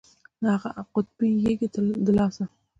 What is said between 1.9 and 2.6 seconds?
د لاسه.